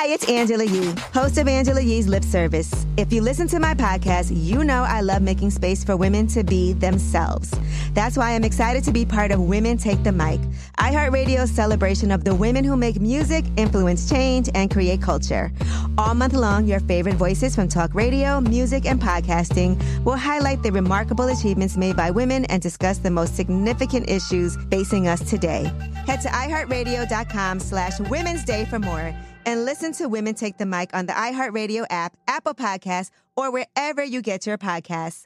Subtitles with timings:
[0.00, 2.86] Hi, it's Angela Yee, host of Angela Yee's Lip Service.
[2.96, 6.44] If you listen to my podcast, you know I love making space for women to
[6.44, 7.52] be themselves.
[7.94, 10.40] That's why I'm excited to be part of Women Take the Mic,
[10.78, 15.50] iHeartRadio's celebration of the women who make music, influence change, and create culture.
[15.98, 20.70] All month long, your favorite voices from talk radio, music, and podcasting will highlight the
[20.70, 25.64] remarkable achievements made by women and discuss the most significant issues facing us today.
[26.06, 29.12] Head to iHeartRadio.com slash Women's Day for more
[29.48, 34.04] and listen to Women Take the Mic on the iHeartRadio app, Apple Podcasts, or wherever
[34.04, 35.24] you get your podcasts.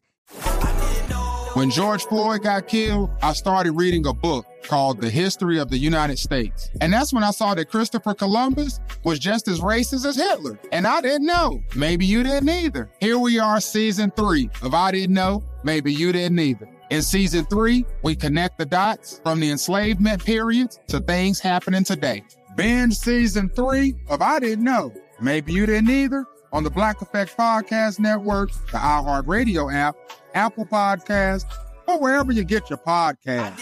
[1.54, 5.76] When George Floyd got killed, I started reading a book called The History of the
[5.76, 6.70] United States.
[6.80, 10.56] And that's when I saw that Christopher Columbus was just as racist as Hitler.
[10.70, 11.60] And I didn't know.
[11.74, 12.92] Maybe you didn't either.
[13.00, 15.42] Here we are, season three of I Didn't Know.
[15.64, 16.68] Maybe you didn't either.
[16.90, 22.22] In season three, we connect the dots from the enslavement periods to things happening today.
[22.56, 24.92] Binge season three of I Didn't Know.
[25.20, 26.24] Maybe you didn't either.
[26.52, 29.96] On the Black Effect Podcast Network, the iHeartRadio app,
[30.34, 31.46] Apple Podcasts,
[31.86, 33.58] or wherever you get your podcasts.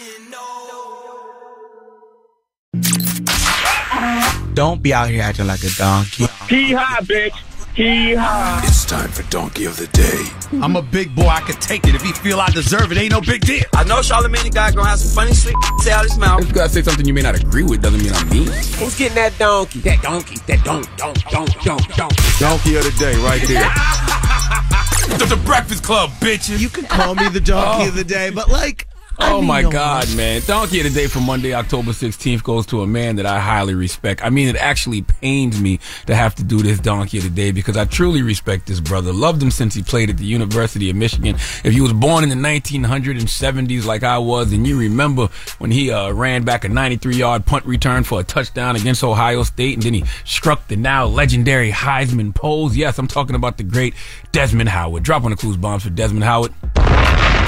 [4.53, 6.25] Don't be out here acting like a donkey.
[6.49, 7.31] Hee haw, bitch.
[7.75, 8.59] Hee haw.
[8.65, 10.59] It's time for Donkey of the Day.
[10.61, 11.27] I'm a big boy.
[11.27, 11.95] I can take it.
[11.95, 13.63] If he feel I deserve it, ain't no big deal.
[13.73, 16.41] I know Charlamagne the guy gonna have some funny shit say out his mouth.
[16.41, 18.47] If you gotta say something you may not agree with, doesn't mean I'm mean.
[18.47, 19.79] Who's getting that donkey?
[19.79, 20.35] That donkey.
[20.47, 22.13] That donk, donk, donk, donk, donk.
[22.39, 23.63] Donkey of the Day, right there.
[25.17, 26.59] the, the Breakfast Club, bitches.
[26.59, 27.87] You can call me the Donkey oh.
[27.87, 28.85] of the Day, but like.
[29.21, 30.41] I oh my God, man.
[30.45, 33.75] Donkey of the Day for Monday, October 16th goes to a man that I highly
[33.75, 34.23] respect.
[34.23, 37.51] I mean, it actually pains me to have to do this Donkey of the Day
[37.51, 39.13] because I truly respect this brother.
[39.13, 41.35] Loved him since he played at the University of Michigan.
[41.63, 45.27] If you was born in the 1970s like I was, and you remember
[45.59, 49.43] when he uh, ran back a 93 yard punt return for a touchdown against Ohio
[49.43, 52.75] State, and then he struck the now legendary Heisman pose.
[52.75, 53.93] Yes, I'm talking about the great
[54.31, 55.03] Desmond Howard.
[55.03, 56.53] Drop on the clues bombs for Desmond Howard.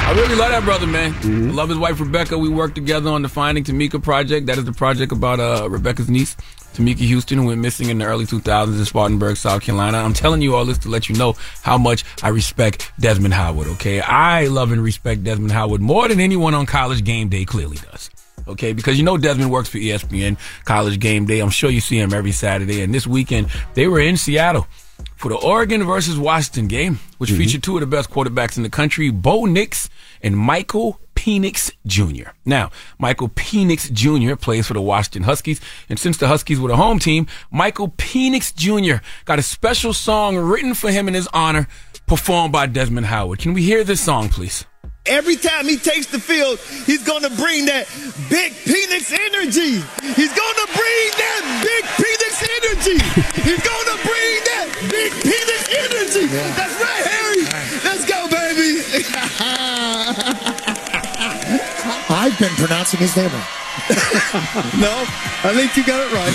[0.06, 1.14] I really love that brother, man.
[1.14, 1.52] Mm-hmm.
[1.52, 2.38] love his wife Rebecca.
[2.38, 4.48] We worked together on the Finding Tamika project.
[4.48, 6.36] That is the project about uh, Rebecca's niece,
[6.74, 10.00] Tamika Huston, who went missing in the early 2000s in Spartanburg, South Carolina.
[10.00, 13.68] I'm telling you all this to let you know how much I respect Desmond Howard.
[13.70, 17.78] Okay, I love and respect Desmond Howard more than anyone on College Game Day clearly
[17.78, 18.12] does.
[18.46, 21.40] Okay, because you know Desmond works for ESPN College Game Day.
[21.40, 22.82] I'm sure you see him every Saturday.
[22.82, 24.68] And this weekend they were in Seattle
[25.24, 27.40] for the Oregon versus Washington game, which mm-hmm.
[27.40, 29.90] featured two of the best quarterbacks in the country, Bo Nix
[30.22, 32.32] and Michael Penix Jr.
[32.44, 34.36] Now, Michael Penix Jr.
[34.36, 38.54] plays for the Washington Huskies, and since the Huskies were the home team, Michael Penix
[38.54, 39.02] Jr.
[39.24, 41.70] got a special song written for him in his honor,
[42.06, 43.40] performed by Desmond Howard.
[43.40, 44.66] Can we hear this song, please?
[45.06, 47.88] Every time he takes the field, he's going to bring that
[48.32, 49.84] big Penix energy.
[50.16, 52.96] He's going to bring that big Penix energy.
[53.44, 56.24] He's going to bring that big Penix energy.
[56.32, 56.48] Yeah.
[56.56, 57.44] That's right, Harry.
[57.44, 57.68] Right.
[57.84, 58.80] Let's go, baby.
[62.10, 63.42] I've been pronouncing his name wrong.
[64.80, 65.04] no,
[65.44, 66.32] I think you got it right.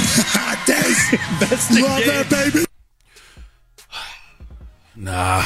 [1.40, 2.08] That's the Love game.
[2.08, 2.66] that, baby.
[4.94, 5.42] Nah,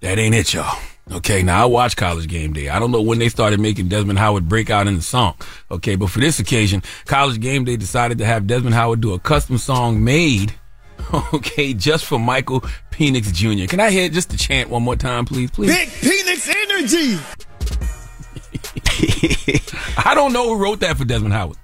[0.00, 0.78] that ain't it, y'all.
[1.12, 2.70] Okay, now I watch College Game Day.
[2.70, 5.34] I don't know when they started making Desmond Howard break out in the song.
[5.70, 9.18] Okay, but for this occasion, College Game Day decided to have Desmond Howard do a
[9.18, 10.54] custom song made,
[11.34, 13.66] okay, just for Michael Penix Jr.
[13.68, 15.50] Can I hear just the chant one more time, please?
[15.50, 15.74] Please.
[15.74, 17.18] Big Phoenix energy.
[19.98, 21.58] I don't know who wrote that for Desmond Howard.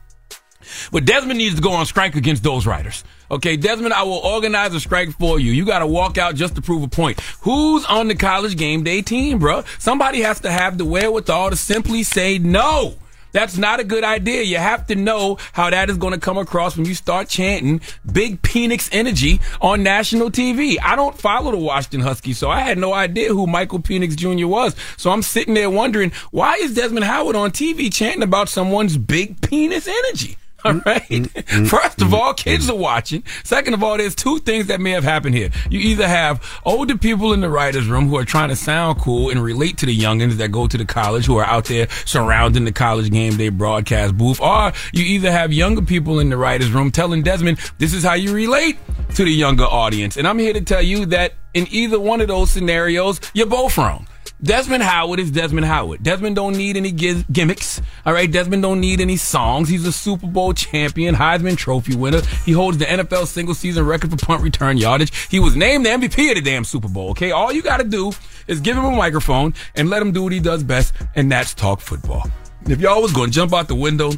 [0.92, 3.04] But Desmond needs to go on strike against those writers.
[3.30, 5.52] Okay, Desmond, I will organize a strike for you.
[5.52, 7.20] You got to walk out just to prove a point.
[7.42, 9.62] Who's on the college game day team, bro?
[9.78, 12.96] Somebody has to have the wherewithal to simply say no.
[13.32, 14.42] That's not a good idea.
[14.42, 17.80] You have to know how that is going to come across when you start chanting
[18.10, 20.76] big Penix energy on national TV.
[20.82, 24.48] I don't follow the Washington Huskies, so I had no idea who Michael Penix Jr.
[24.48, 24.74] was.
[24.96, 29.40] So I'm sitting there wondering, why is Desmond Howard on TV chanting about someone's big
[29.40, 30.36] penis energy?
[30.64, 31.02] All right.
[31.02, 33.22] Mm, mm, mm, First of all, kids are watching.
[33.44, 35.50] Second of all, there's two things that may have happened here.
[35.70, 39.30] You either have older people in the writer's room who are trying to sound cool
[39.30, 42.64] and relate to the youngins that go to the college who are out there surrounding
[42.64, 46.70] the college game day broadcast booth, or you either have younger people in the writer's
[46.72, 48.76] room telling Desmond, this is how you relate
[49.14, 50.16] to the younger audience.
[50.16, 53.76] And I'm here to tell you that in either one of those scenarios, you're both
[53.78, 54.06] wrong.
[54.42, 56.02] Desmond Howard is Desmond Howard.
[56.02, 57.80] Desmond don't need any gi- gimmicks.
[58.06, 58.30] All right.
[58.30, 59.68] Desmond don't need any songs.
[59.68, 62.22] He's a Super Bowl champion, Heisman Trophy winner.
[62.46, 65.28] He holds the NFL single season record for punt return yardage.
[65.28, 67.10] He was named the MVP of the damn Super Bowl.
[67.10, 67.32] Okay.
[67.32, 68.12] All you got to do
[68.46, 71.52] is give him a microphone and let him do what he does best, and that's
[71.54, 72.26] talk football.
[72.66, 74.10] If y'all was going to jump out the window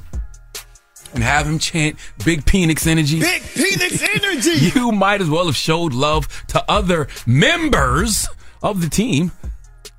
[1.15, 3.21] and have him chant big Penix energy.
[3.21, 4.71] Big Phoenix energy.
[4.79, 8.29] You might as well have showed love to other members
[8.63, 9.33] of the team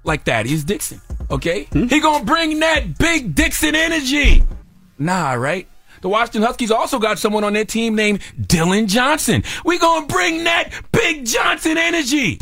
[0.04, 1.02] like Thaddeus Dixon.
[1.30, 1.66] Okay?
[1.66, 1.88] Hmm?
[1.88, 4.44] He gonna bring that big Dixon energy.
[5.00, 5.68] Nah, right?
[6.02, 9.44] The Washington Huskies also got someone on their team named Dylan Johnson.
[9.64, 12.40] We gonna bring that big Johnson energy.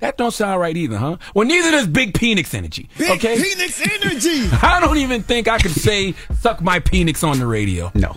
[0.00, 1.16] That don't sound right either, huh?
[1.34, 2.90] Well, neither does Big Penix energy.
[2.98, 3.36] Big okay?
[3.36, 4.48] Phoenix energy.
[4.62, 7.90] I don't even think I could say "suck my Penix" on the radio.
[7.94, 8.14] No,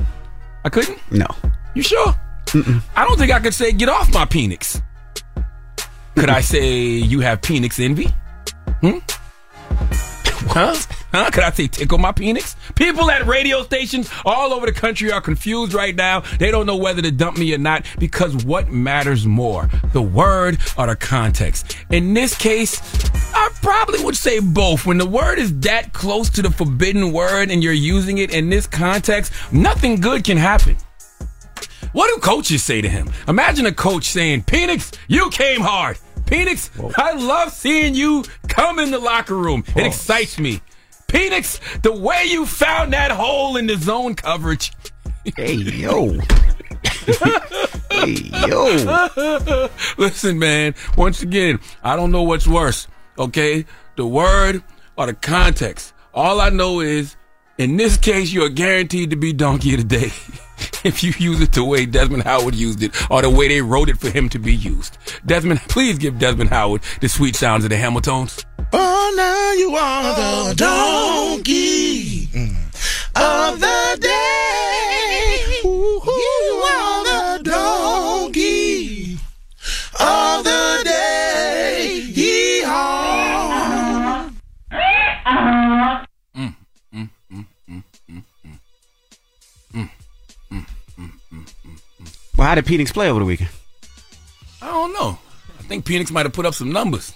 [0.66, 1.00] I couldn't.
[1.12, 1.28] no.
[1.76, 2.16] You sure?
[2.96, 4.82] I don't think I could say "get off my Penix."
[6.16, 8.08] Could I say you have Penix envy?
[8.82, 9.00] Hmm?
[10.50, 10.76] Huh?
[11.12, 11.32] Huh?
[11.32, 12.56] Could I say tickle my Penix?
[12.76, 16.22] People at radio stations all over the country are confused right now.
[16.38, 20.60] They don't know whether to dump me or not because what matters more, the word
[20.78, 21.76] or the context?
[21.90, 22.80] In this case,
[23.34, 24.86] I probably would say both.
[24.86, 28.50] When the word is that close to the forbidden word and you're using it in
[28.50, 30.78] this context, nothing good can happen.
[31.94, 33.10] What do coaches say to him?
[33.28, 35.98] Imagine a coach saying, Penix, you came hard.
[36.26, 38.24] Penix, I love seeing you
[38.58, 39.64] come in the locker room.
[39.76, 39.86] It oh.
[39.86, 40.62] excites me.
[41.08, 44.74] Penix, the way you found that hole in the zone coverage.
[45.36, 46.10] Hey, yo.
[47.92, 48.14] hey,
[48.50, 49.70] yo.
[49.98, 52.88] Listen, man, once again, I don't know what's worse,
[53.18, 53.66] okay?
[53.96, 54.64] The word
[54.98, 55.94] or the context.
[56.14, 57.16] All I know is,
[57.58, 60.12] in this case, you're guaranteed to be donkey of the day.
[60.84, 63.90] if you use it the way Desmond Howard used it or the way they wrote
[63.90, 64.98] it for him to be used.
[65.26, 68.46] Desmond, please give Desmond Howard the sweet sounds of the Hamiltons.
[68.74, 72.30] Oh, now you are the donkey
[73.16, 74.47] of the day.
[92.38, 93.50] Well, how did Penix play over the weekend?
[94.62, 95.18] I don't know.
[95.60, 97.14] I think Penix might have put up some numbers.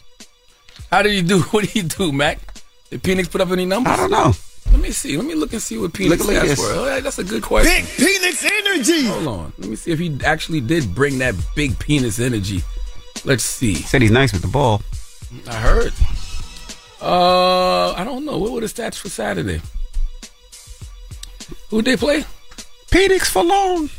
[0.89, 1.39] How did he do?
[1.51, 2.39] What did he do, Mac?
[2.89, 3.93] Did Penix put up any numbers?
[3.93, 4.33] I don't know.
[4.71, 5.17] Let me see.
[5.17, 6.59] Let me look and see what Penix Look- look at has this.
[6.59, 6.73] for.
[6.73, 7.71] Oh, that's a good question.
[7.73, 9.05] Big Phoenix energy.
[9.07, 9.53] Hold on.
[9.57, 12.63] Let me see if he actually did bring that big penis energy.
[13.25, 13.75] Let's see.
[13.75, 14.81] Said he's nice with the ball.
[15.47, 15.93] I heard.
[17.01, 18.37] Uh, I don't know.
[18.37, 19.61] What were the stats for Saturday?
[21.69, 22.25] Who did they play?
[22.91, 23.89] Penix for long.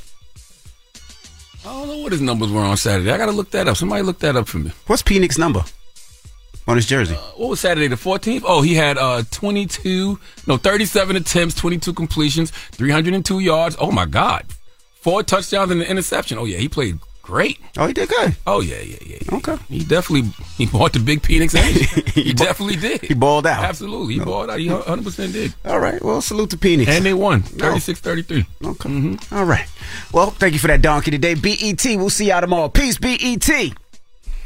[1.64, 3.11] I don't know what his numbers were on Saturday.
[3.11, 3.76] I gotta look that up.
[3.76, 4.73] Somebody look that up for me.
[4.87, 5.64] What's Penix number
[6.66, 7.14] on his jersey?
[7.14, 8.42] What was Saturday the 14th?
[8.45, 13.76] Oh, he had uh 22, no, 37 attempts, 22 completions, 302 yards.
[13.78, 14.47] Oh my God.
[15.00, 16.38] Four touchdowns and an interception.
[16.38, 17.59] Oh yeah, he played great.
[17.79, 18.37] oh, he did good.
[18.47, 19.19] Oh yeah, yeah, yeah.
[19.23, 19.37] yeah.
[19.37, 19.57] Okay.
[19.69, 22.11] He definitely he bought the big Penix energy.
[22.23, 23.00] he definitely did.
[23.02, 23.64] He balled out.
[23.64, 24.14] Absolutely.
[24.14, 24.59] He balled out.
[24.59, 25.55] He 100% did.
[25.64, 26.02] All right.
[26.02, 26.88] Well, salute to Penix.
[26.88, 28.47] And they won 36-33.
[28.64, 28.88] Okay.
[28.88, 29.35] Mm-hmm.
[29.35, 29.67] All right.
[30.12, 31.35] Well, thank you for that donkey today.
[31.35, 31.85] BET.
[31.97, 32.69] We'll see y'all tomorrow.
[32.69, 33.73] Peace, BET.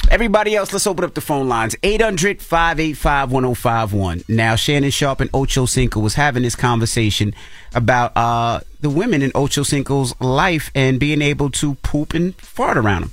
[0.09, 1.75] Everybody else, let's open up the phone lines.
[1.83, 4.23] 800 585 1051.
[4.29, 7.35] Now, Shannon Sharpe and Ocho Cinco was having this conversation
[7.75, 12.77] about uh, the women in Ocho Cinco's life and being able to poop and fart
[12.77, 13.13] around them.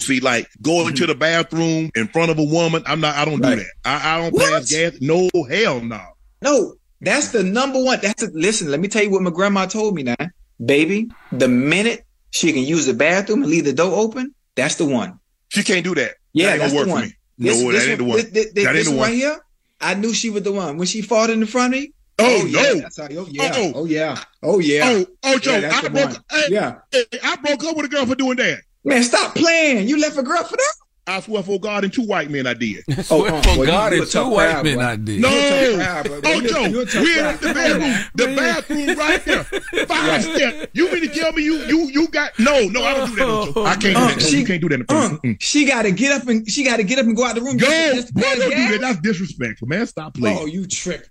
[0.00, 3.14] See, like going to the bathroom in front of a woman, I'm not.
[3.16, 3.66] I don't do that.
[3.84, 4.98] I, I don't pass gas.
[5.00, 6.00] No, hell no.
[6.42, 7.98] No, that's the number one.
[8.02, 8.70] That's a, listen.
[8.70, 10.02] Let me tell you what my grandma told me.
[10.02, 10.16] Now,
[10.64, 14.86] baby, the minute she can use the bathroom and leave the door open, that's the
[14.86, 15.19] one.
[15.50, 16.14] She can't do that.
[16.32, 17.14] Yeah, that ain't gonna work for me.
[17.38, 18.16] No, that ain't the one.
[18.16, 19.38] This, this, that ain't this the one right here.
[19.80, 21.92] I knew she was the one when she fought in the front of me.
[22.18, 22.74] Oh, oh yeah, no.
[22.80, 23.72] that's how, oh yeah, Uh-oh.
[23.74, 24.80] oh yeah, oh yeah.
[24.84, 26.22] Oh, oh, Joe, Yeah, I broke.
[26.30, 26.78] Hey, Yeah.
[26.92, 28.60] hey, I broke up with a girl for doing that.
[28.84, 29.88] Man, stop playing.
[29.88, 30.74] You left a girl for that?
[31.10, 32.84] I swear for God and two white men, I did.
[33.10, 34.82] Oh, uh, for boy, you- God you and two white crowd, men boy.
[34.82, 35.20] I did.
[35.20, 38.98] No, You a tough crowd, oh Joe, you a tough in the bathroom, the bathroom
[38.98, 39.44] right there,
[39.86, 40.66] five steps.
[40.72, 42.82] You mean to tell me you you you got no no?
[42.84, 43.26] I don't do that.
[43.26, 43.64] No, Joe.
[43.64, 44.22] I can't do Uh, that.
[44.22, 44.74] She- you can't do that.
[44.76, 45.22] In Uh, front.
[45.22, 45.36] Mm.
[45.40, 47.40] she got to get up and she got to get up and go out the
[47.42, 47.56] room.
[47.56, 48.80] Go, just, just boy, don't do that.
[48.80, 49.86] That's disrespectful, man.
[49.86, 50.38] Stop playing.
[50.40, 51.08] Oh, you trick.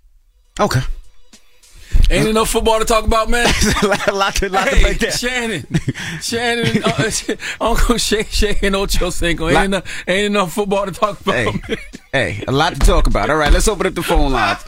[0.58, 0.80] Okay.
[2.10, 3.46] Ain't enough football to talk about, man.
[3.82, 5.10] a lot to, lot to Hey, break down.
[5.12, 5.66] Shannon,
[6.20, 7.10] Shannon, uh,
[7.60, 9.46] Uncle Shay, Shay, and Ocho Cinco.
[9.46, 11.34] Ain't Lot- enough, ain't enough football to talk about.
[11.34, 11.78] Hey, man.
[12.12, 13.30] hey, a lot to talk about.
[13.30, 14.58] All right, let's open up the phone lines.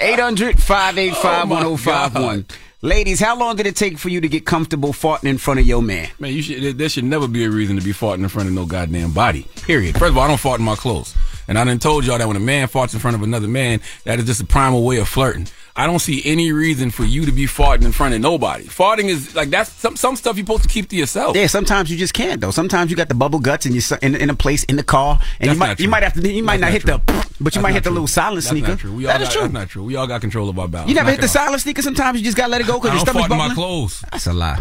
[0.00, 2.46] 800 585 1051.
[2.80, 5.66] Ladies, how long did it take for you to get comfortable farting in front of
[5.66, 6.08] your man?
[6.20, 6.78] Man, you should.
[6.78, 9.48] There should never be a reason to be farting in front of no goddamn body.
[9.62, 9.98] Period.
[9.98, 11.12] First of all, I don't fart in my clothes,
[11.48, 13.80] and I done told y'all that when a man farts in front of another man,
[14.04, 15.48] that is just a primal way of flirting.
[15.78, 18.64] I don't see any reason for you to be farting in front of nobody.
[18.64, 21.36] Farting is like that's some some stuff you're supposed to keep to yourself.
[21.36, 22.50] Yeah, sometimes you just can't though.
[22.50, 25.20] Sometimes you got the bubble guts and you're in, in a place in the car,
[25.38, 26.98] and That's you might not you might have to you might not not hit the,
[27.06, 28.68] but you That's might hit the little silent That's sneaker.
[28.70, 28.92] not true.
[28.92, 29.42] We all That is got, true.
[29.42, 29.84] That's not true.
[29.84, 30.88] We all got control of our bowels.
[30.88, 31.82] You never hit the silent sneaker.
[31.82, 34.04] Sometimes you just gotta let it go because your stomach's in my clothes.
[34.10, 34.60] That's a lie.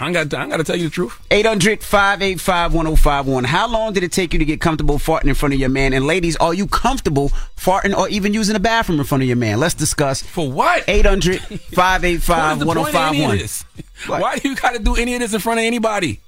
[0.00, 0.34] I got.
[0.34, 1.16] I got to tell you the truth.
[1.30, 3.44] 800 585 1051.
[3.44, 5.92] How long did it take you to get comfortable farting in front of your man?
[5.92, 9.36] And ladies, are you comfortable farting or even using the bathroom in front of your
[9.36, 9.60] man?
[9.60, 10.22] Let's discuss.
[10.22, 10.84] For what?
[10.88, 14.20] 800 What is 585 the point of any of 1051.
[14.20, 16.20] Why do you got to do any of this in front of anybody?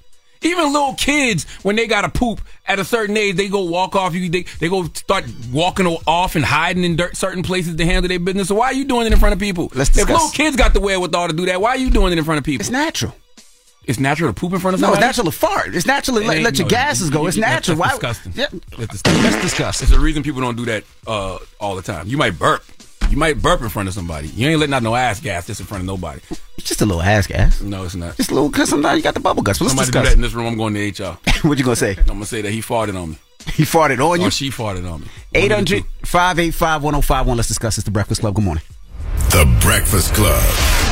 [0.42, 3.94] Even little kids, when they got to poop at a certain age, they go walk
[3.94, 4.14] off.
[4.14, 8.08] You they, they go start walking off and hiding in dirt, certain places to handle
[8.08, 8.48] their business.
[8.48, 9.70] So why are you doing it in front of people?
[9.74, 10.10] Let's if discuss.
[10.10, 12.38] little kids got the wherewithal to do that, why are you doing it in front
[12.38, 12.62] of people?
[12.62, 13.14] It's natural.
[13.84, 15.74] It's natural to poop in front of No, it's natural to fart.
[15.74, 17.26] It's natural to let, let your no, gases go.
[17.26, 17.76] It's natural.
[17.76, 18.10] That's Why?
[18.10, 18.32] disgusting.
[18.36, 18.46] Yeah.
[18.78, 19.22] That's disgusting.
[19.24, 19.78] Let's discuss.
[19.80, 22.06] There's a reason people don't do that uh, all the time.
[22.06, 22.62] You might burp.
[23.10, 24.28] You might burp in front of somebody.
[24.28, 26.20] You ain't letting out no ass gas just in front of nobody.
[26.56, 27.60] It's just a little ass gas.
[27.60, 28.16] No, it's not.
[28.16, 29.58] Just a little, because sometimes you got the bubble guts.
[29.58, 30.46] But let's Somebody do that in this room.
[30.46, 31.18] I'm going to HR.
[31.46, 31.96] what you going to say?
[31.98, 33.18] I'm gonna say that he farted on me.
[33.54, 34.28] He farted on you?
[34.28, 35.08] Or she farted on me.
[35.34, 37.36] 800 585 1051.
[37.36, 37.76] Let's discuss.
[37.76, 38.34] It's the Breakfast Club.
[38.34, 38.62] Good morning.
[39.30, 40.91] The Breakfast Club.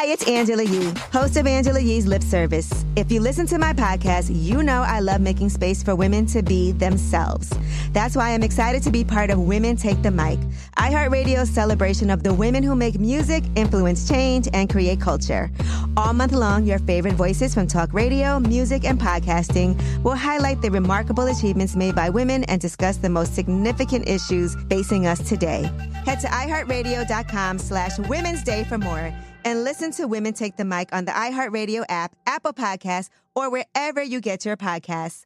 [0.00, 2.86] Hi, it's Angela Yee, host of Angela Yee's Lip Service.
[2.96, 6.42] If you listen to my podcast, you know I love making space for women to
[6.42, 7.52] be themselves.
[7.92, 10.38] That's why I'm excited to be part of Women Take the Mic.
[10.78, 15.50] iHeartRadio's celebration of the women who make music, influence change, and create culture.
[15.96, 20.70] All month long, your favorite voices from talk radio, music, and podcasting will highlight the
[20.70, 25.70] remarkable achievements made by women and discuss the most significant issues facing us today.
[26.04, 29.12] Head to iHeartRadio.com slash Women's Day for more
[29.44, 34.02] and listen to Women Take the Mic on the iHeartRadio app, Apple Podcasts, or wherever
[34.02, 35.24] you get your podcasts.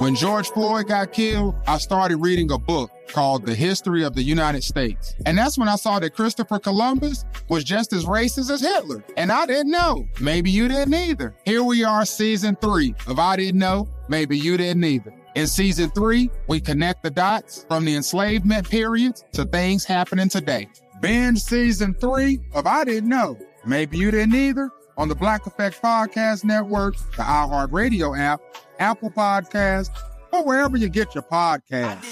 [0.00, 4.22] When George Floyd got killed, I started reading a book called The History of the
[4.22, 5.14] United States.
[5.26, 9.04] And that's when I saw that Christopher Columbus was just as racist as Hitler.
[9.18, 10.08] And I didn't know.
[10.18, 11.34] Maybe you didn't either.
[11.44, 13.90] Here we are, season three of I Didn't Know.
[14.08, 15.12] Maybe you didn't either.
[15.34, 20.66] In season three, we connect the dots from the enslavement periods to things happening today.
[21.02, 23.36] Binge season three of I Didn't Know.
[23.66, 28.42] Maybe you didn't either on the Black Effect Podcast Network, the iHeartRadio app,
[28.78, 29.88] Apple Podcast,
[30.30, 32.04] or wherever you get your podcasts.